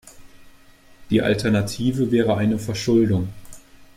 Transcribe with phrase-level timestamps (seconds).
[1.11, 3.29] Die Alternative wäre eine Verschuldung.